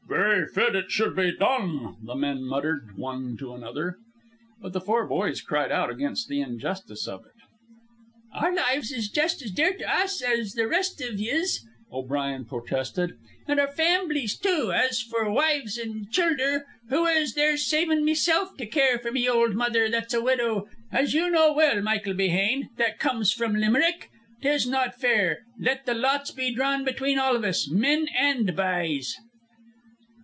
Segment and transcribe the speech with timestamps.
[0.09, 3.97] "Very fit it should be done," the men muttered one to another.
[4.59, 7.31] But the four boys cried out against the injustice of it.
[8.33, 13.13] "Our lives is just as dear to us as the rest iv yez," O'Brien protested.
[13.47, 14.73] "An' our famblies, too.
[14.75, 19.55] As for wives an' childer, who is there savin' meself to care for me old
[19.55, 24.09] mother that's a widow, as you know well, Michael Behane, that comes from Limerick?
[24.41, 25.43] 'Tis not fair.
[25.57, 29.15] Let the lots be drawn between all of us, men and b'ys."